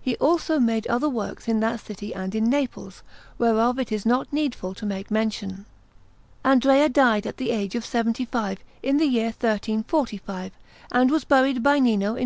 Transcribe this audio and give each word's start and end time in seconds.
He 0.00 0.14
also 0.18 0.60
made 0.60 0.86
other 0.86 1.08
works 1.08 1.48
in 1.48 1.58
that 1.58 1.80
city 1.80 2.14
and 2.14 2.36
in 2.36 2.48
Naples, 2.48 3.02
whereof 3.36 3.80
it 3.80 3.90
is 3.90 4.06
not 4.06 4.32
needful 4.32 4.74
to 4.74 4.86
make 4.86 5.10
mention. 5.10 5.66
Andrea 6.44 6.88
died 6.88 7.26
at 7.26 7.36
the 7.36 7.50
age 7.50 7.74
of 7.74 7.84
seventy 7.84 8.24
five, 8.26 8.60
in 8.80 8.98
the 8.98 9.06
year 9.08 9.34
1345, 9.40 10.52
and 10.92 11.10
was 11.10 11.24
buried 11.24 11.64
by 11.64 11.80
Nino 11.80 12.14
in 12.14 12.22
S. 12.22 12.24